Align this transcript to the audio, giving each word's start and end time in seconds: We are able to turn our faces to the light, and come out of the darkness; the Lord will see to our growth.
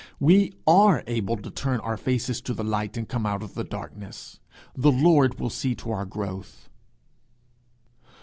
We 0.19 0.53
are 0.65 1.03
able 1.05 1.37
to 1.37 1.51
turn 1.51 1.79
our 1.81 1.95
faces 1.95 2.41
to 2.41 2.55
the 2.55 2.63
light, 2.63 2.97
and 2.97 3.07
come 3.07 3.27
out 3.27 3.43
of 3.43 3.53
the 3.53 3.63
darkness; 3.63 4.39
the 4.75 4.89
Lord 4.91 5.39
will 5.39 5.51
see 5.51 5.75
to 5.75 5.91
our 5.91 6.05
growth. 6.07 6.69